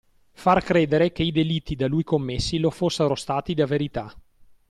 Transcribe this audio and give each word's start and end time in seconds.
Far 0.31 0.63
credere 0.63 1.11
che 1.11 1.21
i 1.21 1.31
delitti 1.31 1.75
da 1.75 1.85
lui 1.87 2.03
commessi 2.03 2.57
lo 2.57 2.71
fossero 2.71 3.13
stati 3.13 3.53
da 3.53 3.67
Verità. 3.67 4.11